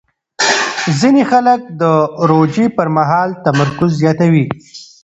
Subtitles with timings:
[0.99, 1.83] ځینې خلک د
[2.31, 4.45] روژې پر مهال تمرکز زیاتوي.